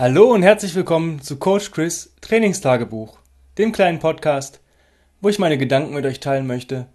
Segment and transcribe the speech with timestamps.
[0.00, 3.18] Hallo und herzlich willkommen zu Coach Chris Trainingstagebuch,
[3.58, 4.60] dem kleinen Podcast,
[5.20, 6.86] wo ich meine Gedanken mit euch teilen möchte,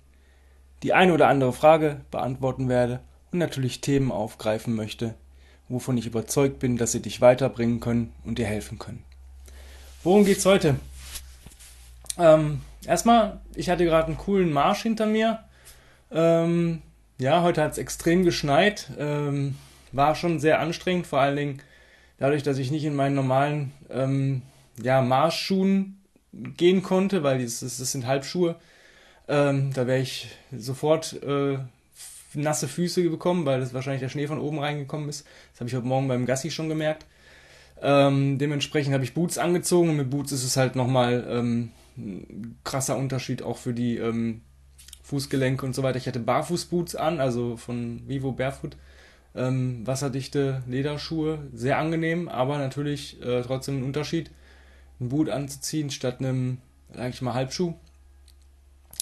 [0.81, 5.13] die eine oder andere Frage beantworten werde und natürlich Themen aufgreifen möchte,
[5.69, 9.03] wovon ich überzeugt bin, dass sie dich weiterbringen können und dir helfen können.
[10.03, 10.77] Worum geht's heute?
[12.17, 15.41] Ähm, erstmal, ich hatte gerade einen coolen Marsch hinter mir.
[16.11, 16.81] Ähm,
[17.19, 18.89] ja, heute hat es extrem geschneit.
[18.97, 19.59] Ähm,
[19.91, 21.61] war schon sehr anstrengend, vor allen Dingen
[22.17, 24.41] dadurch, dass ich nicht in meinen normalen ähm,
[24.81, 26.01] ja, Marschschuhen
[26.31, 28.55] gehen konnte, weil das, das sind Halbschuhe.
[29.27, 31.57] Ähm, da wäre ich sofort äh,
[32.33, 35.25] nasse Füße bekommen, weil das wahrscheinlich der Schnee von oben reingekommen ist.
[35.51, 37.05] Das habe ich heute Morgen beim Gassi schon gemerkt.
[37.81, 42.57] Ähm, dementsprechend habe ich Boots angezogen und mit Boots ist es halt nochmal ähm, ein
[42.63, 44.41] krasser Unterschied auch für die ähm,
[45.03, 45.97] Fußgelenke und so weiter.
[45.97, 48.75] Ich hatte Barfußboots an, also von Vivo Barefoot
[49.35, 54.31] ähm, wasserdichte Lederschuhe, sehr angenehm, aber natürlich äh, trotzdem ein Unterschied,
[54.99, 56.59] ein Boot anzuziehen statt einem,
[56.93, 57.73] sag ich mal, Halbschuh.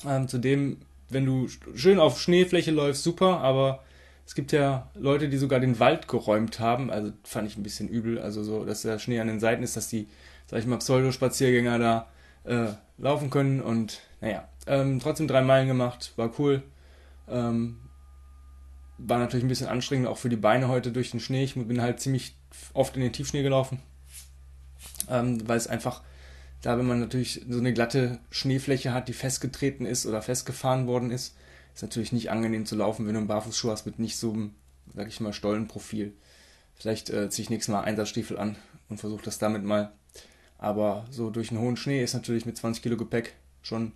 [0.08, 0.78] Ähm, zudem,
[1.10, 3.84] wenn du schön auf Schneefläche läufst, super, aber
[4.26, 7.88] es gibt ja Leute, die sogar den Wald geräumt haben, also fand ich ein bisschen
[7.88, 10.08] übel, also so, dass der Schnee an den Seiten ist, dass die,
[10.48, 12.08] sag ich mal, Pseudospaziergänger da
[12.46, 16.64] äh, laufen können und naja, ähm, trotzdem drei Meilen gemacht, war cool.
[17.30, 17.78] Ähm,
[19.06, 21.44] war natürlich ein bisschen anstrengend, auch für die Beine heute durch den Schnee.
[21.44, 22.36] Ich bin halt ziemlich
[22.74, 23.80] oft in den Tiefschnee gelaufen,
[25.10, 26.02] ähm, weil es einfach,
[26.62, 31.12] da wenn man natürlich so eine glatte Schneefläche hat, die festgetreten ist oder festgefahren worden
[31.12, 31.36] ist,
[31.74, 34.56] ist natürlich nicht angenehm zu laufen, wenn du einen Barfußschuh hast mit nicht so einem,
[34.94, 36.14] sag ich mal, Stollenprofil.
[36.76, 38.56] Vielleicht äh, ziehe ich nächstes Mal Einsatzstiefel an
[38.90, 39.92] und versuche das damit mal.
[40.58, 43.92] Aber so durch einen hohen Schnee ist natürlich mit 20 Kilo Gepäck schon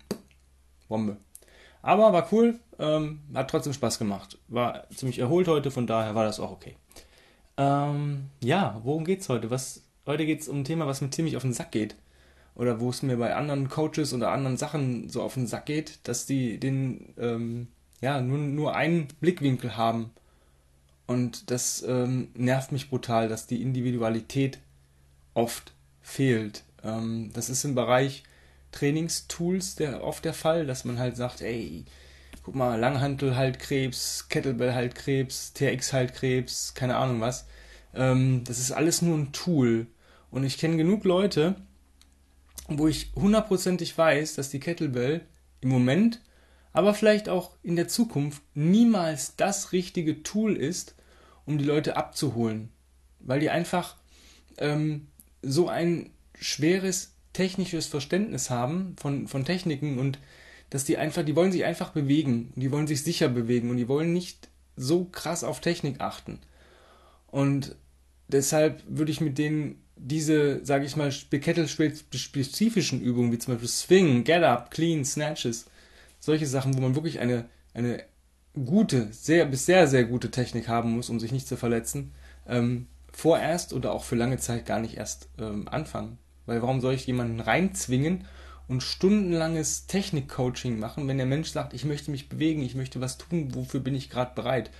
[0.87, 1.17] Bombe.
[1.81, 4.37] Aber war cool, ähm, hat trotzdem Spaß gemacht.
[4.47, 6.75] War ziemlich erholt heute, von daher war das auch okay.
[7.57, 9.49] Ähm, ja, worum geht's heute?
[9.49, 11.95] Was, heute geht's um ein Thema, was mir ziemlich auf den Sack geht.
[12.55, 15.99] Oder wo es mir bei anderen Coaches oder anderen Sachen so auf den Sack geht,
[16.07, 17.67] dass die den, ähm,
[18.01, 20.11] ja, nur, nur einen Blickwinkel haben.
[21.05, 24.59] Und das ähm, nervt mich brutal, dass die Individualität
[25.33, 26.63] oft fehlt.
[26.83, 28.23] Ähm, das ist im Bereich
[28.77, 31.85] Trainingstools der, oft der Fall, dass man halt sagt, ey,
[32.43, 37.47] guck mal, Langhantel halt Krebs, Kettlebell halt Krebs, TX halt Krebs, keine Ahnung was.
[37.95, 39.87] Ähm, das ist alles nur ein Tool.
[40.29, 41.55] Und ich kenne genug Leute,
[42.67, 45.21] wo ich hundertprozentig weiß, dass die Kettlebell
[45.61, 46.21] im Moment,
[46.71, 50.95] aber vielleicht auch in der Zukunft niemals das richtige Tool ist,
[51.45, 52.69] um die Leute abzuholen.
[53.19, 53.95] Weil die einfach
[54.59, 55.07] ähm,
[55.41, 60.17] so ein schweres technisches Verständnis haben von, von Techniken und
[60.71, 63.87] dass die einfach, die wollen sich einfach bewegen, die wollen sich sicher bewegen und die
[63.87, 66.39] wollen nicht so krass auf Technik achten.
[67.27, 67.75] Und
[68.27, 74.23] deshalb würde ich mit denen diese, sage ich mal, spezifischen Übungen, wie zum Beispiel Swing,
[74.23, 75.65] Get Up, Clean, Snatches,
[76.19, 78.03] solche Sachen, wo man wirklich eine, eine
[78.53, 82.13] gute, sehr bis sehr, sehr gute Technik haben muss, um sich nicht zu verletzen,
[82.47, 86.17] ähm, vorerst oder auch für lange Zeit gar nicht erst ähm, anfangen.
[86.47, 88.25] Weil warum soll ich jemanden reinzwingen
[88.67, 93.19] und stundenlanges Technik-Coaching machen, wenn der Mensch sagt, ich möchte mich bewegen, ich möchte was
[93.19, 94.71] tun, wofür bin ich gerade bereit?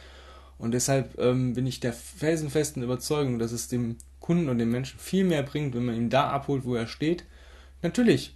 [0.57, 4.99] Und deshalb ähm, bin ich der felsenfesten Überzeugung, dass es dem Kunden und dem Menschen
[4.99, 7.25] viel mehr bringt, wenn man ihn da abholt, wo er steht.
[7.83, 8.35] Natürlich,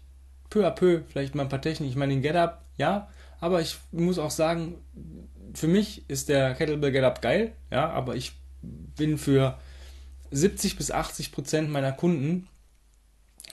[0.50, 1.90] peu à peu, vielleicht mal ein paar Techniken.
[1.90, 3.10] Ich meine, den Get-Up, ja,
[3.40, 4.76] aber ich muss auch sagen,
[5.54, 9.58] für mich ist der Kettlebell Get-Up geil, ja, aber ich bin für
[10.30, 12.48] 70 bis 80 Prozent meiner Kunden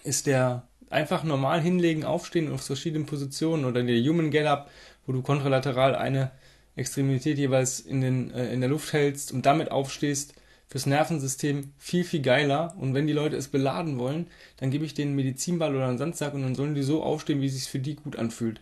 [0.08, 4.70] ist der einfach normal hinlegen, aufstehen auf verschiedenen Positionen oder der Human Get Up,
[5.06, 6.30] wo du kontralateral eine
[6.76, 10.34] Extremität jeweils in, den, äh, in der Luft hältst und damit aufstehst,
[10.66, 12.74] fürs Nervensystem viel, viel geiler.
[12.78, 14.26] Und wenn die Leute es beladen wollen,
[14.58, 17.40] dann gebe ich denen einen Medizinball oder einen Sandsack und dann sollen die so aufstehen,
[17.40, 18.60] wie es sich für die gut anfühlt.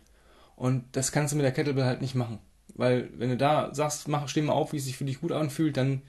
[0.54, 2.38] Und das kannst du mit der Kettlebell halt nicht machen.
[2.74, 5.32] Weil wenn du da sagst, mach, steh mal auf, wie es sich für dich gut
[5.32, 6.02] anfühlt, dann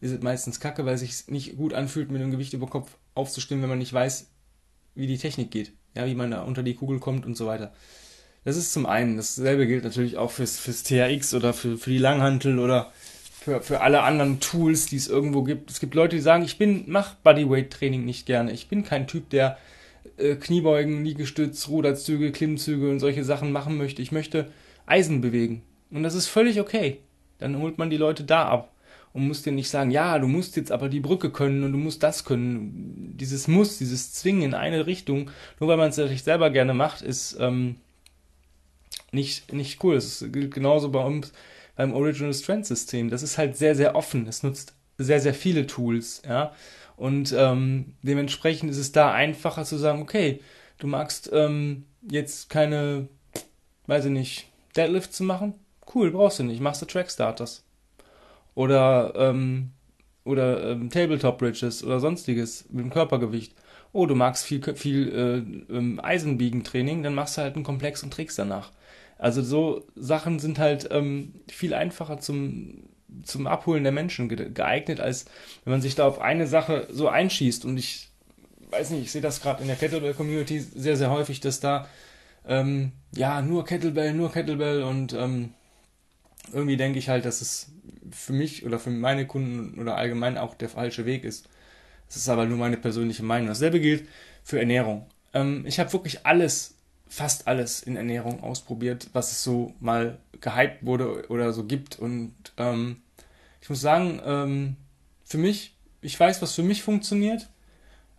[0.00, 2.96] ist es meistens kacke, weil es sich nicht gut anfühlt, mit einem Gewicht über Kopf
[3.14, 4.28] aufzustehen, wenn man nicht weiß,
[4.96, 7.72] wie die Technik geht, ja, wie man da unter die Kugel kommt und so weiter.
[8.44, 9.16] Das ist zum einen.
[9.16, 12.92] Dasselbe gilt natürlich auch fürs, fürs THX oder für, für die Langhantel oder
[13.40, 15.70] für, für alle anderen Tools, die es irgendwo gibt.
[15.70, 18.52] Es gibt Leute, die sagen, ich bin, mach Bodyweight-Training nicht gerne.
[18.52, 19.58] Ich bin kein Typ, der
[20.16, 24.00] äh, Kniebeugen, Liegestütz, Ruderzüge, Klimmzüge und solche Sachen machen möchte.
[24.00, 24.50] Ich möchte
[24.86, 25.62] Eisen bewegen.
[25.90, 27.00] Und das ist völlig okay.
[27.38, 28.72] Dann holt man die Leute da ab
[29.16, 31.78] und musst dir nicht sagen, ja, du musst jetzt aber die Brücke können und du
[31.78, 33.14] musst das können.
[33.16, 37.00] Dieses Muss, dieses Zwingen in eine Richtung, nur weil man es natürlich selber gerne macht,
[37.00, 37.76] ist ähm,
[39.12, 39.94] nicht, nicht cool.
[39.94, 41.32] Das gilt genauso bei uns
[41.76, 43.08] beim Original Strength System.
[43.08, 44.26] Das ist halt sehr, sehr offen.
[44.26, 46.52] Es nutzt sehr, sehr viele Tools, ja.
[46.96, 50.40] Und ähm, dementsprechend ist es da einfacher zu sagen, okay,
[50.78, 53.08] du magst ähm, jetzt keine,
[53.86, 55.54] weiß ich nicht, Deadlift zu machen?
[55.94, 57.65] Cool, brauchst du nicht, machst du Track Starters.
[58.56, 59.72] Oder, ähm,
[60.24, 63.54] oder ähm, Tabletop Bridges oder sonstiges mit dem Körpergewicht.
[63.92, 65.08] Oh, du magst viel, viel
[65.70, 68.72] äh, ähm, Eisenbiegentraining, dann machst du halt einen Komplex und trägst danach.
[69.18, 72.84] Also so Sachen sind halt ähm, viel einfacher zum,
[73.22, 75.26] zum Abholen der Menschen geeignet, als
[75.64, 77.66] wenn man sich da auf eine Sache so einschießt.
[77.66, 78.08] Und ich
[78.70, 81.86] weiß nicht, ich sehe das gerade in der Kettlebell-Community sehr, sehr häufig, dass da
[82.46, 85.52] ähm, ja nur Kettlebell, nur Kettlebell und ähm,
[86.52, 87.72] irgendwie denke ich halt, dass es
[88.10, 91.48] für mich oder für meine Kunden oder allgemein auch der falsche Weg ist.
[92.06, 93.48] Das ist aber nur meine persönliche Meinung.
[93.48, 94.08] Dasselbe gilt
[94.44, 95.06] für Ernährung.
[95.34, 96.74] Ähm, ich habe wirklich alles
[97.08, 101.98] fast alles in Ernährung ausprobiert, was es so mal gehypt wurde oder so gibt.
[101.98, 103.02] Und ähm,
[103.60, 104.76] ich muss sagen, ähm,
[105.24, 107.48] für mich, ich weiß, was für mich funktioniert,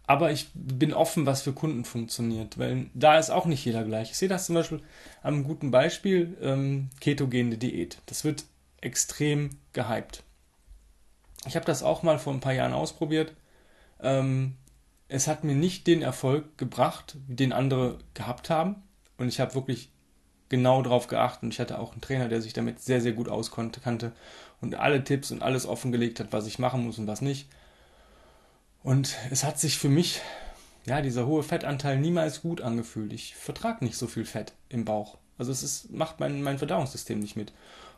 [0.07, 4.12] aber ich bin offen, was für Kunden funktioniert, weil da ist auch nicht jeder gleich.
[4.12, 4.80] Ich sehe das zum Beispiel
[5.21, 7.98] an einem guten Beispiel, ähm, ketogene Diät.
[8.06, 8.45] Das wird
[8.80, 10.24] extrem gehypt.
[11.45, 13.33] Ich habe das auch mal vor ein paar Jahren ausprobiert.
[14.01, 14.56] Ähm,
[15.09, 18.75] es hat mir nicht den Erfolg gebracht, den andere gehabt haben.
[19.18, 19.92] Und ich habe wirklich
[20.48, 21.44] genau darauf geachtet.
[21.44, 24.13] Und ich hatte auch einen Trainer, der sich damit sehr, sehr gut auskannte
[24.62, 27.50] und alle Tipps und alles offengelegt hat, was ich machen muss und was nicht.
[28.87, 30.21] Und es hat sich für mich,
[30.85, 33.11] ja, dieser hohe Fettanteil niemals gut angefühlt.
[33.11, 35.17] Ich vertrage nicht so viel Fett im Bauch.
[35.37, 37.51] Also es ist, macht mein, mein Verdauungssystem nicht mit.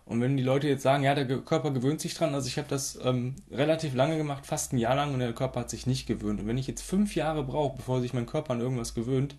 [0.07, 2.67] Und wenn die Leute jetzt sagen, ja, der Körper gewöhnt sich dran, also ich habe
[2.67, 6.07] das ähm, relativ lange gemacht, fast ein Jahr lang, und der Körper hat sich nicht
[6.07, 6.39] gewöhnt.
[6.39, 9.35] Und wenn ich jetzt fünf Jahre brauche, bevor sich mein Körper an irgendwas gewöhnt,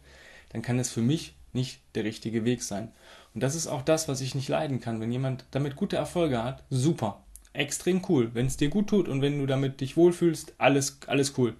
[0.50, 2.92] dann kann es für mich nicht der richtige Weg sein.
[3.34, 5.00] Und das ist auch das, was ich nicht leiden kann.
[5.00, 8.30] Wenn jemand damit gute Erfolge hat, super, extrem cool.
[8.34, 11.56] Wenn es dir gut tut und wenn du damit dich wohlfühlst, alles, alles cool.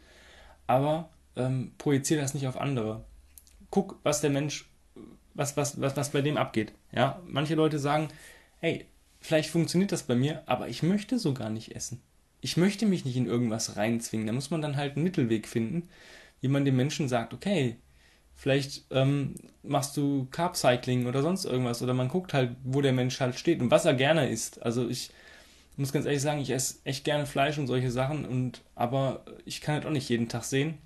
[0.67, 3.05] Aber ähm, projiziere das nicht auf andere.
[3.71, 4.69] Guck, was der Mensch,
[5.35, 6.73] was, was, was, was bei dem abgeht.
[6.93, 8.09] Ja, manche Leute sagen,
[8.59, 8.87] hey,
[9.21, 12.01] vielleicht funktioniert das bei mir, aber ich möchte so gar nicht essen.
[12.41, 14.27] Ich möchte mich nicht in irgendwas reinzwingen.
[14.27, 15.89] Da muss man dann halt einen Mittelweg finden,
[16.41, 17.77] wie man den Menschen sagt, okay,
[18.35, 22.93] vielleicht ähm, machst du Carb Cycling oder sonst irgendwas oder man guckt halt, wo der
[22.93, 24.63] Mensch halt steht und was er gerne isst.
[24.63, 25.11] Also ich
[25.81, 29.61] muss ganz ehrlich sagen, ich esse echt gerne Fleisch und solche Sachen und aber ich
[29.61, 30.79] kann halt auch nicht jeden Tag sehen.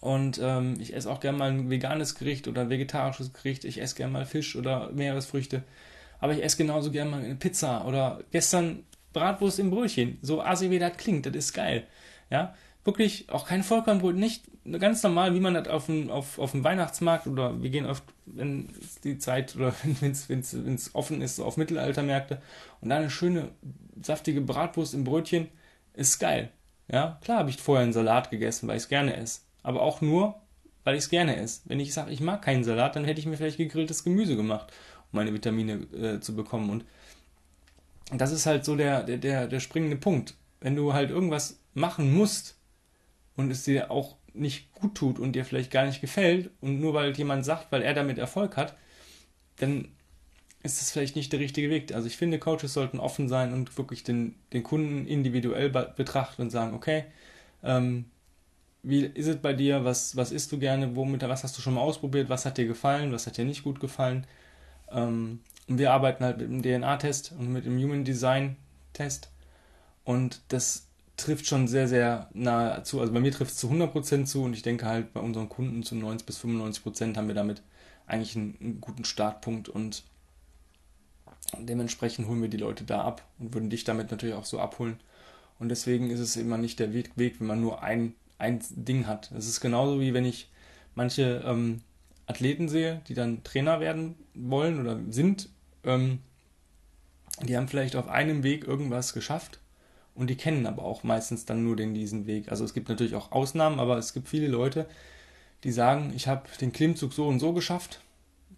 [0.00, 3.64] Und ähm, ich esse auch gerne mal ein veganes Gericht oder ein vegetarisches Gericht.
[3.64, 5.62] Ich esse gerne mal Fisch oder Meeresfrüchte
[6.18, 10.18] aber ich esse genauso gerne mal eine Pizza oder gestern Bratwurst im Brötchen.
[10.22, 11.86] So assi wie das klingt, das ist geil.
[12.30, 12.54] Ja,
[12.86, 14.44] wirklich auch kein Vollkornbrot, nicht
[14.78, 18.04] ganz normal, wie man das auf dem, auf, auf dem Weihnachtsmarkt oder wir gehen oft,
[18.24, 18.68] wenn
[19.04, 22.40] die Zeit oder wenn es offen ist, so auf Mittelaltermärkte
[22.80, 23.50] und da eine schöne,
[24.00, 25.48] saftige Bratwurst im Brötchen
[25.94, 26.50] ist geil.
[26.88, 29.40] Ja, klar habe ich vorher einen Salat gegessen, weil ich es gerne esse.
[29.62, 30.36] Aber auch nur,
[30.84, 31.62] weil ich es gerne esse.
[31.64, 34.72] Wenn ich sage, ich mag keinen Salat, dann hätte ich mir vielleicht gegrilltes Gemüse gemacht
[35.16, 36.70] meine Vitamine äh, zu bekommen.
[36.70, 36.84] Und
[38.12, 40.34] das ist halt so der, der, der springende Punkt.
[40.60, 42.56] Wenn du halt irgendwas machen musst
[43.36, 46.94] und es dir auch nicht gut tut und dir vielleicht gar nicht gefällt und nur
[46.94, 48.76] weil jemand sagt, weil er damit Erfolg hat,
[49.56, 49.88] dann
[50.62, 51.94] ist das vielleicht nicht der richtige Weg.
[51.94, 56.50] Also ich finde, Coaches sollten offen sein und wirklich den, den Kunden individuell betrachten und
[56.50, 57.04] sagen, okay,
[57.62, 58.06] ähm,
[58.82, 61.74] wie ist es bei dir, was, was isst du gerne, womit, was hast du schon
[61.74, 64.26] mal ausprobiert, was hat dir gefallen, was hat dir nicht gut gefallen?
[64.90, 69.30] Ähm, und wir arbeiten halt mit dem DNA-Test und mit dem Human Design-Test.
[70.04, 70.85] Und das
[71.16, 73.00] trifft schon sehr, sehr nahe zu.
[73.00, 75.82] Also bei mir trifft es zu 100% zu und ich denke halt bei unseren Kunden
[75.82, 77.62] zu 90 bis 95% haben wir damit
[78.06, 80.04] eigentlich einen, einen guten Startpunkt und
[81.58, 85.00] dementsprechend holen wir die Leute da ab und würden dich damit natürlich auch so abholen.
[85.58, 89.30] Und deswegen ist es immer nicht der Weg, wenn man nur ein, ein Ding hat.
[89.32, 90.50] Es ist genauso wie wenn ich
[90.94, 91.80] manche ähm,
[92.26, 95.48] Athleten sehe, die dann Trainer werden wollen oder sind,
[95.84, 96.18] ähm,
[97.42, 99.60] die haben vielleicht auf einem Weg irgendwas geschafft
[100.16, 102.50] und die kennen aber auch meistens dann nur den diesen Weg.
[102.50, 104.86] Also es gibt natürlich auch Ausnahmen, aber es gibt viele Leute,
[105.62, 108.00] die sagen, ich habe den Klimmzug so und so geschafft,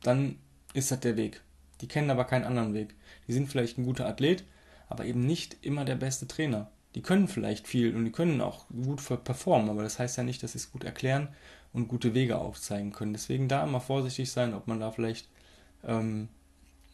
[0.02, 0.36] dann
[0.74, 1.42] ist das der Weg.
[1.80, 2.94] Die kennen aber keinen anderen Weg.
[3.26, 4.44] Die sind vielleicht ein guter Athlet,
[4.88, 6.70] aber eben nicht immer der beste Trainer.
[6.94, 10.42] Die können vielleicht viel und die können auch gut performen, aber das heißt ja nicht,
[10.42, 11.28] dass sie es gut erklären
[11.72, 13.12] und gute Wege aufzeigen können.
[13.12, 15.28] Deswegen da immer vorsichtig sein, ob man da vielleicht
[15.84, 16.28] ähm,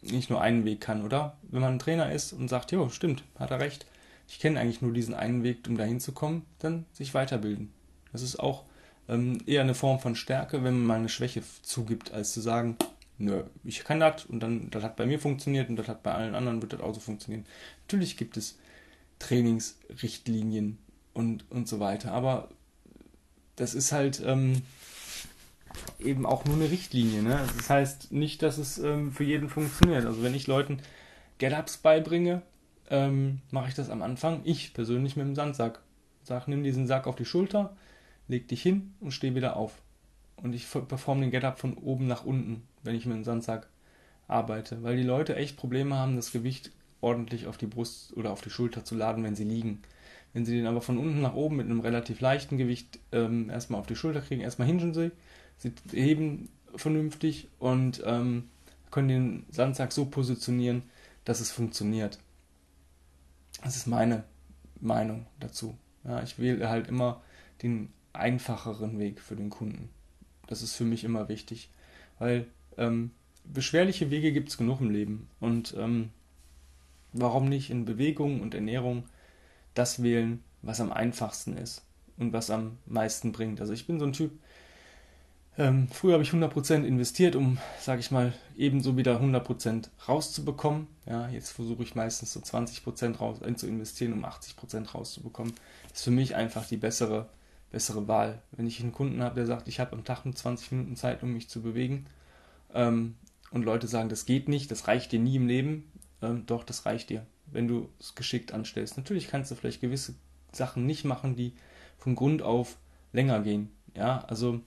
[0.01, 1.37] nicht nur einen Weg kann, oder?
[1.43, 3.85] Wenn man ein Trainer ist und sagt, jo, stimmt, hat er recht,
[4.27, 7.71] ich kenne eigentlich nur diesen einen Weg, um dahin zu kommen, dann sich weiterbilden.
[8.11, 8.63] Das ist auch
[9.07, 12.77] ähm, eher eine Form von Stärke, wenn man mal eine Schwäche zugibt, als zu sagen,
[13.17, 16.13] nö, ich kann das und dann, das hat bei mir funktioniert und das hat bei
[16.13, 17.45] allen anderen, wird das auch so funktionieren.
[17.87, 18.57] Natürlich gibt es
[19.19, 20.77] Trainingsrichtlinien,
[21.15, 22.11] und, und so weiter.
[22.11, 22.49] Aber
[23.55, 24.61] das ist halt ähm,
[25.99, 27.23] eben auch nur eine Richtlinie.
[27.23, 27.39] Ne?
[27.57, 30.05] Das heißt nicht, dass es ähm, für jeden funktioniert.
[30.05, 30.79] Also wenn ich Leuten
[31.39, 32.43] Get-Ups beibringe,
[32.89, 35.81] ähm, mache ich das am Anfang, ich persönlich mit dem Sandsack.
[36.23, 37.75] Sag, nimm diesen Sack auf die Schulter,
[38.27, 39.73] leg dich hin und steh wieder auf.
[40.37, 43.67] Und ich performe den Get-Up von oben nach unten, wenn ich mit dem Sandsack
[44.27, 44.83] arbeite.
[44.83, 48.49] Weil die Leute echt Probleme haben, das Gewicht ordentlich auf die Brust oder auf die
[48.49, 49.81] Schulter zu laden, wenn sie liegen.
[50.33, 53.79] Wenn sie den aber von unten nach oben mit einem relativ leichten Gewicht ähm, erstmal
[53.79, 55.11] auf die Schulter kriegen, erstmal hingen sie,
[55.57, 58.49] sie heben vernünftig und ähm,
[58.91, 60.83] können den Sandsack so positionieren,
[61.23, 62.19] dass es funktioniert.
[63.63, 64.23] Das ist meine
[64.79, 65.77] Meinung dazu.
[66.03, 67.21] Ja, ich wähle halt immer
[67.63, 69.89] den einfacheren Weg für den Kunden.
[70.47, 71.69] Das ist für mich immer wichtig,
[72.19, 72.45] weil
[72.77, 73.11] ähm,
[73.43, 76.09] beschwerliche Wege gibt es genug im Leben und ähm,
[77.13, 79.03] warum nicht in Bewegung und Ernährung
[79.73, 81.83] das wählen, was am einfachsten ist
[82.17, 83.59] und was am meisten bringt.
[83.61, 84.31] Also ich bin so ein Typ,
[85.57, 90.87] ähm, früher habe ich 100% investiert, um, sage ich mal, ebenso wieder 100% rauszubekommen.
[91.05, 95.53] Ja, jetzt versuche ich meistens so 20% raus, äh, zu investieren, um 80% rauszubekommen.
[95.89, 97.29] Das ist für mich einfach die bessere,
[97.71, 98.41] bessere Wahl.
[98.51, 101.23] Wenn ich einen Kunden habe, der sagt, ich habe am Tag nur 20 Minuten Zeit,
[101.23, 102.05] um mich zu bewegen,
[102.73, 103.15] ähm,
[103.51, 105.89] und Leute sagen, das geht nicht, das reicht dir nie im Leben,
[106.21, 108.97] ähm, doch, das reicht dir, wenn du es geschickt anstellst.
[108.97, 110.15] Natürlich kannst du vielleicht gewisse
[110.51, 111.53] Sachen nicht machen, die
[111.97, 112.77] von Grund auf
[113.13, 113.71] länger gehen.
[113.95, 114.59] Ja, also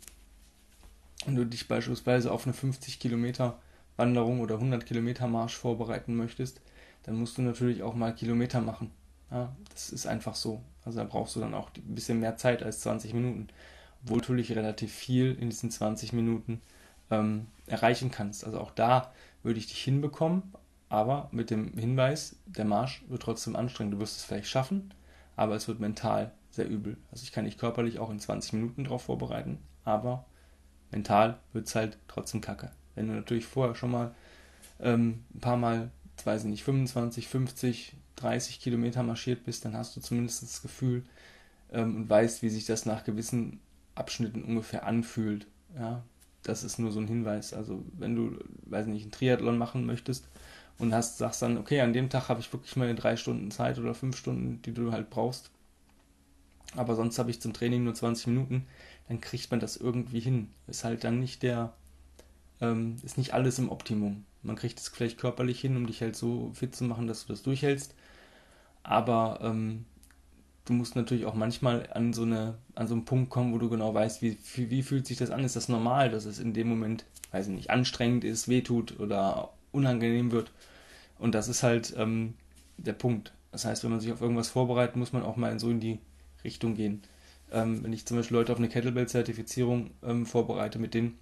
[1.25, 3.59] wenn du dich beispielsweise auf eine 50 Kilometer
[3.97, 6.61] Wanderung oder 100 Kilometer Marsch vorbereiten möchtest,
[7.03, 8.91] dann musst du natürlich auch mal Kilometer machen.
[9.31, 10.63] Ja, das ist einfach so.
[10.85, 13.49] Also da brauchst du dann auch ein bisschen mehr Zeit als 20 Minuten.
[14.03, 16.63] Obwohl natürlich relativ viel in diesen 20 Minuten
[17.11, 18.45] ähm, erreichen kannst.
[18.45, 20.43] Also auch da würde ich dich hinbekommen,
[20.89, 23.95] aber mit dem Hinweis, der Marsch wird trotzdem anstrengend.
[23.95, 24.95] Du wirst es vielleicht schaffen,
[25.37, 26.97] aber es wird mental sehr übel.
[27.11, 30.25] Also ich kann dich körperlich auch in 20 Minuten darauf vorbereiten, aber
[30.91, 32.71] mental wird es halt trotzdem kacke.
[32.95, 34.15] Wenn du natürlich vorher schon mal
[34.81, 35.91] ähm, ein paar Mal,
[36.25, 41.05] weiß ich nicht, 25, 50, 30 Kilometer marschiert bist, dann hast du zumindest das Gefühl
[41.73, 43.61] ähm, und weißt, wie sich das nach gewissen
[43.95, 45.47] Abschnitten ungefähr anfühlt.
[45.77, 46.03] Ja,
[46.43, 47.53] das ist nur so ein Hinweis.
[47.53, 50.29] Also wenn du, weiß nicht, einen Triathlon machen möchtest
[50.79, 53.79] und hast, sagst dann, okay, an dem Tag habe ich wirklich mal drei Stunden Zeit
[53.79, 55.51] oder fünf Stunden, die du halt brauchst.
[56.77, 58.67] Aber sonst habe ich zum Training nur 20 Minuten,
[59.09, 60.51] dann kriegt man das irgendwie hin.
[60.67, 61.73] Ist halt dann nicht der,
[62.61, 64.25] ähm, ist nicht alles im Optimum.
[64.43, 67.33] Man kriegt es vielleicht körperlich hin, um dich halt so fit zu machen, dass du
[67.33, 67.95] das durchhältst.
[68.83, 69.87] Aber ähm,
[70.67, 73.69] du musst natürlich auch manchmal an so, eine, an so einen Punkt kommen, wo du
[73.71, 75.45] genau weißt, wie, wie, fühlt sich das an?
[75.45, 79.53] Ist das normal, dass es in dem Moment, weiß ich nicht, anstrengend ist, wehtut oder
[79.73, 80.53] unangenehm wird?
[81.19, 82.35] Und das ist halt ähm,
[82.77, 83.33] der Punkt.
[83.51, 85.99] Das heißt, wenn man sich auf irgendwas vorbereitet, muss man auch mal so in die
[86.49, 87.03] Richtung gehen.
[87.53, 91.19] Ähm, wenn ich zum Beispiel Leute auf eine Kettlebell-Zertifizierung ähm, vorbereite, mit denen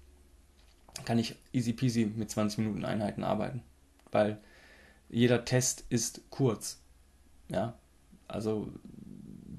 [1.05, 3.61] kann ich easy peasy mit 20 Minuten Einheiten arbeiten.
[4.11, 4.39] Weil
[5.09, 6.79] jeder Test ist kurz.
[7.49, 7.75] Ja,
[8.27, 8.71] also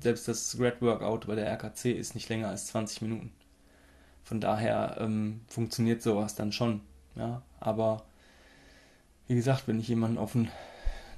[0.00, 3.32] selbst das Red Workout bei der RKC ist nicht länger als 20 Minuten.
[4.24, 6.80] Von daher ähm, funktioniert sowas dann schon.
[7.14, 8.04] Ja, aber
[9.26, 10.50] wie gesagt, wenn ich jemanden auf ein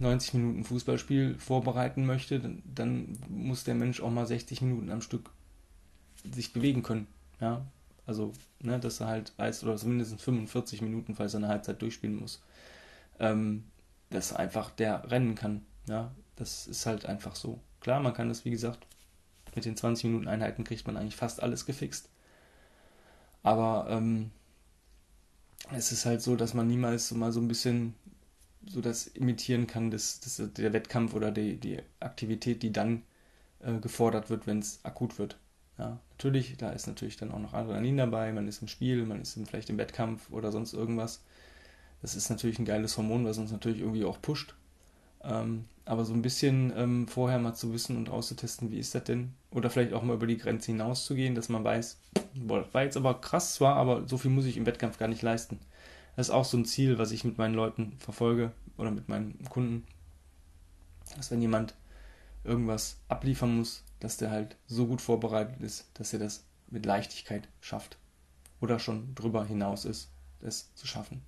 [0.00, 5.02] 90 Minuten Fußballspiel vorbereiten möchte, dann, dann, muss der Mensch auch mal 60 Minuten am
[5.02, 5.30] Stück
[6.30, 7.06] sich bewegen können.
[7.40, 7.66] Ja,
[8.06, 12.18] also, ne, dass er halt weiß, oder zumindest 45 Minuten, falls er eine Halbzeit durchspielen
[12.18, 12.42] muss,
[13.18, 13.64] ähm,
[14.10, 15.62] dass einfach der rennen kann.
[15.86, 17.60] Ja, das ist halt einfach so.
[17.80, 18.86] Klar, man kann das, wie gesagt,
[19.54, 22.08] mit den 20 Minuten Einheiten kriegt man eigentlich fast alles gefixt.
[23.42, 24.30] Aber ähm,
[25.72, 27.94] es ist halt so, dass man niemals so mal so ein bisschen
[28.66, 33.02] so das imitieren kann, das, das, der Wettkampf oder die, die Aktivität, die dann
[33.60, 35.38] äh, gefordert wird, wenn es akut wird.
[35.78, 39.22] Ja, natürlich, da ist natürlich dann auch noch Adrenalin dabei, man ist im Spiel, man
[39.22, 41.22] ist vielleicht im Wettkampf oder sonst irgendwas.
[42.02, 44.54] Das ist natürlich ein geiles Hormon, was uns natürlich irgendwie auch pusht.
[45.22, 49.04] Ähm, aber so ein bisschen ähm, vorher mal zu wissen und auszutesten, wie ist das
[49.04, 49.34] denn?
[49.50, 51.98] Oder vielleicht auch mal über die Grenze hinaus zu gehen, dass man weiß,
[52.34, 55.08] boah, das war jetzt aber krass zwar, aber so viel muss ich im Wettkampf gar
[55.08, 55.58] nicht leisten.
[56.20, 59.42] Das ist auch so ein Ziel, was ich mit meinen Leuten verfolge oder mit meinen
[59.48, 59.86] Kunden.
[61.16, 61.72] Dass wenn jemand
[62.44, 67.48] irgendwas abliefern muss, dass der halt so gut vorbereitet ist, dass er das mit Leichtigkeit
[67.62, 67.96] schafft.
[68.60, 70.10] Oder schon drüber hinaus ist,
[70.42, 71.22] es zu schaffen.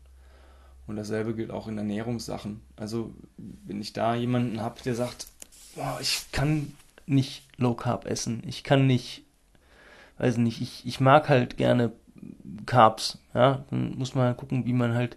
[0.86, 2.60] Und dasselbe gilt auch in Ernährungssachen.
[2.76, 5.26] Also, wenn ich da jemanden habe, der sagt,
[5.74, 6.74] boah, ich kann
[7.06, 9.22] nicht Low Carb essen, ich kann nicht,
[10.18, 11.92] weiß nicht, ich, ich mag halt gerne
[12.66, 15.16] Carbs, ja, dann muss man halt gucken, wie man halt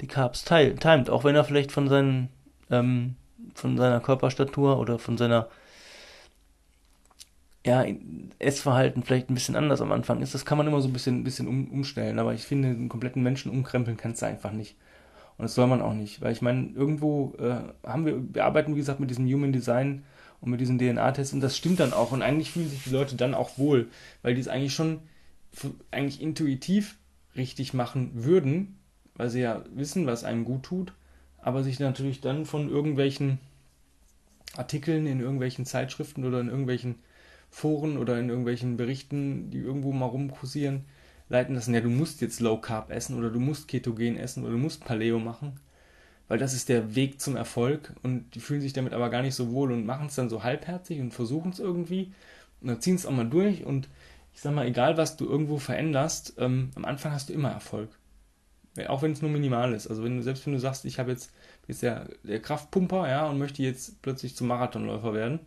[0.00, 2.28] die Carbs timet, auch wenn er vielleicht von seinen,
[2.70, 3.16] ähm,
[3.54, 5.48] von seiner Körperstatur oder von seiner
[7.64, 7.84] ja,
[8.38, 10.34] Essverhalten vielleicht ein bisschen anders am Anfang ist.
[10.34, 12.18] Das kann man immer so ein bisschen, ein bisschen um, umstellen.
[12.18, 14.76] Aber ich finde, einen kompletten Menschen umkrempeln kannst du einfach nicht.
[15.36, 16.22] Und das soll man auch nicht.
[16.22, 20.04] Weil ich meine, irgendwo äh, haben wir, wir arbeiten, wie gesagt, mit diesem Human Design
[20.40, 22.12] und mit diesen DNA-Tests und das stimmt dann auch.
[22.12, 23.88] Und eigentlich fühlen sich die Leute dann auch wohl,
[24.22, 25.00] weil die es eigentlich schon
[25.90, 26.96] eigentlich intuitiv
[27.36, 28.78] richtig machen würden,
[29.14, 30.92] weil sie ja wissen, was einem gut tut,
[31.38, 33.38] aber sich natürlich dann von irgendwelchen
[34.56, 36.96] Artikeln in irgendwelchen Zeitschriften oder in irgendwelchen
[37.50, 40.84] Foren oder in irgendwelchen Berichten, die irgendwo mal rumkursieren,
[41.28, 44.52] leiten lassen, ja, du musst jetzt Low Carb essen oder du musst Ketogen essen oder
[44.52, 45.60] du musst Paleo machen,
[46.28, 49.34] weil das ist der Weg zum Erfolg und die fühlen sich damit aber gar nicht
[49.34, 52.12] so wohl und machen es dann so halbherzig und versuchen es irgendwie
[52.60, 53.88] und dann ziehen es auch mal durch und
[54.34, 57.90] ich sag mal, egal was du irgendwo veränderst, ähm, am Anfang hast du immer Erfolg.
[58.88, 59.88] Auch wenn es nur minimal ist.
[59.88, 61.32] Also wenn du, selbst wenn du sagst, ich habe jetzt,
[61.66, 65.40] jetzt der, der Kraftpumper, ja, und möchte jetzt plötzlich zum Marathonläufer werden,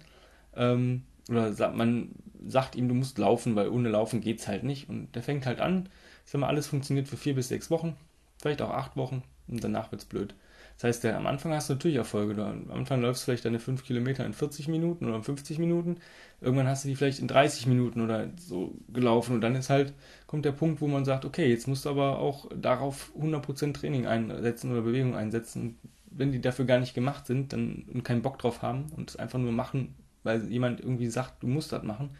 [0.56, 2.12] ähm, oder sagt, man
[2.46, 4.90] sagt ihm, du musst laufen, weil ohne Laufen geht es halt nicht.
[4.90, 5.90] Und der fängt halt an.
[6.26, 7.96] Ich sag mal, alles funktioniert für vier bis sechs Wochen,
[8.42, 10.36] vielleicht auch acht Wochen und danach wird es blöd.
[10.78, 12.36] Das heißt, am Anfang hast du natürlich Erfolge.
[12.36, 15.98] Du, am Anfang läufst du vielleicht deine fünf Kilometer in 40 Minuten oder 50 Minuten.
[16.42, 19.36] Irgendwann hast du die vielleicht in 30 Minuten oder so gelaufen.
[19.36, 19.94] Und dann ist halt,
[20.28, 24.08] kommt der Punkt, wo man sagt, okay, jetzt musst du aber auch darauf 100% Training
[24.08, 25.78] einsetzen oder Bewegung einsetzen.
[26.12, 29.16] wenn die dafür gar nicht gemacht sind dann, und keinen Bock drauf haben und es
[29.16, 32.12] einfach nur machen, weil jemand irgendwie sagt, du musst das machen,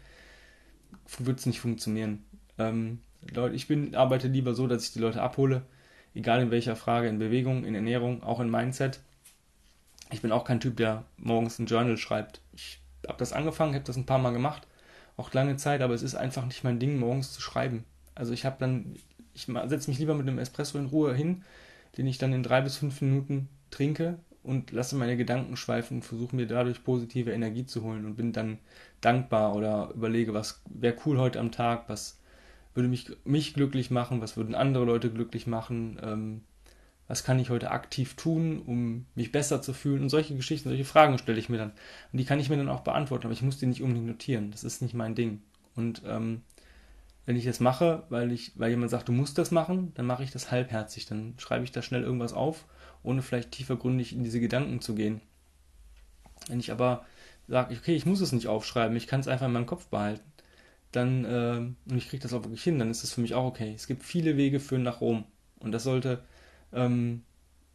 [1.18, 2.24] wird es nicht funktionieren.
[2.58, 3.00] Ähm,
[3.32, 5.62] Leute, ich bin, arbeite lieber so, dass ich die Leute abhole,
[6.14, 9.00] egal in welcher Frage, in Bewegung, in Ernährung, auch in Mindset.
[10.10, 12.40] Ich bin auch kein Typ, der morgens ein Journal schreibt.
[12.54, 14.66] Ich habe das angefangen, habe das ein paar Mal gemacht,
[15.16, 17.84] auch lange Zeit, aber es ist einfach nicht mein Ding, morgens zu schreiben.
[18.14, 18.96] Also ich habe dann,
[19.34, 21.42] ich setze mich lieber mit einem Espresso in Ruhe hin,
[21.96, 26.02] den ich dann in drei bis fünf Minuten trinke und lasse meine Gedanken schweifen und
[26.04, 28.58] versuche mir dadurch positive Energie zu holen und bin dann
[29.00, 32.20] dankbar oder überlege, was wäre cool heute am Tag, was
[32.74, 36.40] würde mich, mich glücklich machen, was würden andere Leute glücklich machen, ähm,
[37.06, 40.84] was kann ich heute aktiv tun, um mich besser zu fühlen und solche Geschichten, solche
[40.84, 41.72] Fragen stelle ich mir dann.
[42.12, 44.50] Und die kann ich mir dann auch beantworten, aber ich muss die nicht unbedingt notieren,
[44.50, 45.42] das ist nicht mein Ding.
[45.76, 46.42] Und ähm,
[47.26, 50.24] wenn ich das mache, weil ich, weil jemand sagt, du musst das machen, dann mache
[50.24, 52.66] ich das halbherzig, dann schreibe ich da schnell irgendwas auf
[53.04, 55.20] ohne vielleicht tiefergründig in diese Gedanken zu gehen.
[56.48, 57.04] Wenn ich aber
[57.46, 60.24] sage, okay, ich muss es nicht aufschreiben, ich kann es einfach in meinem Kopf behalten,
[60.94, 63.44] dann, äh, und ich kriege das auch wirklich hin, dann ist das für mich auch
[63.44, 63.72] okay.
[63.74, 65.24] Es gibt viele Wege führen nach Rom
[65.58, 66.22] und das sollte
[66.72, 67.22] ähm,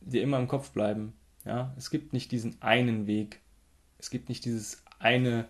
[0.02, 1.14] dir immer im Kopf bleiben.
[1.46, 1.74] Ja?
[1.78, 3.42] Es gibt nicht diesen einen Weg,
[3.98, 5.48] es gibt nicht dieses eine,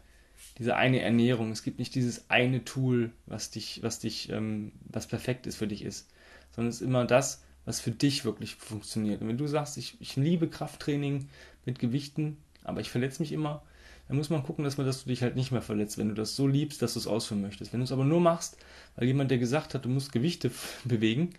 [0.57, 5.07] diese eine Ernährung, es gibt nicht dieses eine Tool, was dich, was dich, ähm, was
[5.07, 6.09] perfekt ist für dich ist,
[6.55, 9.21] sondern es ist immer das, was für dich wirklich funktioniert.
[9.21, 11.29] Und wenn du sagst, ich, ich liebe Krafttraining
[11.65, 13.61] mit Gewichten, aber ich verletze mich immer,
[14.09, 16.15] dann muss man gucken, dass, man, dass du dich halt nicht mehr verletzt, wenn du
[16.15, 17.71] das so liebst, dass du es ausführen möchtest.
[17.71, 18.57] Wenn du es aber nur machst,
[18.97, 20.51] weil jemand, der gesagt hat, du musst Gewichte
[20.83, 21.31] bewegen,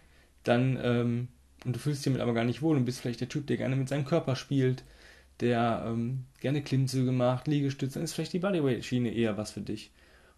[0.45, 1.29] dann, ähm,
[1.67, 3.59] und du fühlst dich damit aber gar nicht wohl und bist vielleicht der Typ, der
[3.59, 4.83] gerne mit seinem Körper spielt,
[5.41, 9.91] der ähm, gerne Klimmzüge macht, Liegestütze, dann ist vielleicht die Bodyweight-Schiene eher was für dich.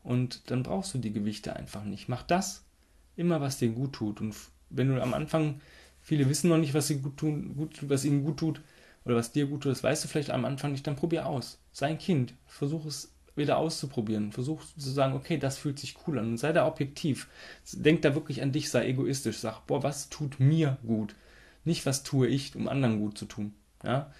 [0.03, 2.09] Und dann brauchst du die Gewichte einfach nicht.
[2.09, 2.65] Mach das
[3.15, 4.21] immer, was dir gut tut.
[4.21, 4.35] Und
[4.71, 5.61] wenn du am Anfang
[6.03, 8.61] Viele wissen noch nicht, was, sie gut tun, gut, was ihnen gut tut
[9.05, 9.73] oder was dir gut tut.
[9.73, 10.87] Das weißt du vielleicht am Anfang nicht.
[10.87, 11.59] Dann probier aus.
[11.73, 12.35] Sei ein Kind.
[12.47, 14.33] Versuch es wieder auszuprobieren.
[14.33, 16.33] Versuch zu sagen, okay, das fühlt sich cool an.
[16.33, 17.29] Und sei da objektiv.
[17.73, 19.39] Denk da wirklich an dich, sei egoistisch.
[19.39, 21.15] Sag, boah, was tut mir gut?
[21.65, 23.55] Nicht, was tue ich, um anderen gut zu tun.
[23.85, 24.13] Ja?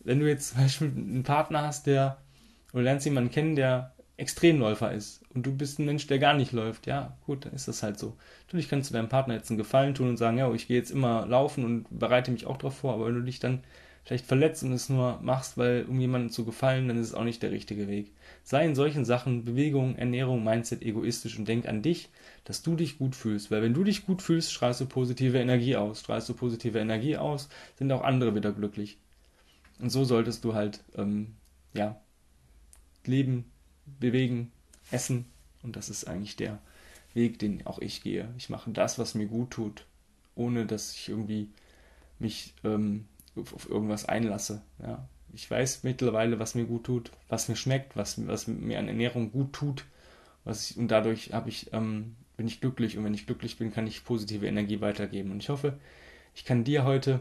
[0.00, 2.18] Wenn du jetzt zum Beispiel einen Partner hast, der,
[2.72, 6.52] oder lernst jemanden kennen, der Extremläufer ist und du bist ein Mensch, der gar nicht
[6.52, 8.16] läuft, ja, gut, dann ist das halt so.
[8.46, 10.90] Natürlich kannst du deinem Partner jetzt einen Gefallen tun und sagen, ja, ich gehe jetzt
[10.90, 13.64] immer laufen und bereite mich auch darauf vor, aber wenn du dich dann
[14.04, 17.24] vielleicht verletzt und es nur machst, weil um jemandem zu gefallen, dann ist es auch
[17.24, 18.12] nicht der richtige Weg.
[18.42, 22.08] Sei in solchen Sachen Bewegung, Ernährung, Mindset egoistisch und denk an dich,
[22.44, 25.76] dass du dich gut fühlst, weil wenn du dich gut fühlst, strahlst du positive Energie
[25.76, 28.98] aus, strahlst du positive Energie aus, sind auch andere wieder glücklich.
[29.78, 31.34] Und so solltest du halt, ähm,
[31.74, 32.00] ja,
[33.04, 33.50] leben,
[34.00, 34.52] bewegen,
[34.90, 35.26] essen.
[35.62, 36.60] Und das ist eigentlich der
[37.14, 38.32] Weg, den auch ich gehe.
[38.36, 39.86] Ich mache das, was mir gut tut,
[40.34, 41.48] ohne dass ich irgendwie
[42.18, 44.62] mich ähm, auf irgendwas einlasse.
[44.80, 45.08] Ja.
[45.32, 49.32] Ich weiß mittlerweile, was mir gut tut, was mir schmeckt, was, was mir an Ernährung
[49.32, 49.86] gut tut.
[50.44, 53.72] Was ich, und dadurch habe ich, ähm, bin ich glücklich und wenn ich glücklich bin,
[53.72, 55.30] kann ich positive Energie weitergeben.
[55.30, 55.78] Und ich hoffe,
[56.34, 57.20] ich kann dir heute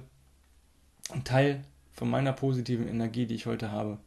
[1.12, 4.00] einen Teil von meiner positiven Energie, die ich heute habe,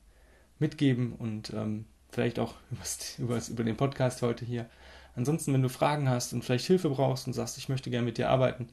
[0.59, 2.55] mitgeben und ähm, vielleicht auch
[3.19, 4.69] übers, über den Podcast heute hier.
[5.17, 8.19] Ansonsten, wenn du Fragen hast und vielleicht Hilfe brauchst und sagst, ich möchte gerne mit
[8.19, 8.69] dir arbeiten,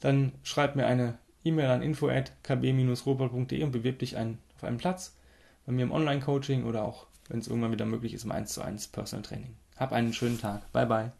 [0.00, 5.16] dann schreib mir eine E-Mail an info.kb-robot.de und bewirb dich ein, auf einen Platz
[5.66, 8.62] bei mir im Online-Coaching oder auch wenn es irgendwann wieder möglich ist, im 1 zu
[8.62, 9.54] 1 Personal Training.
[9.76, 10.70] Hab einen schönen Tag.
[10.72, 11.12] Bye bye.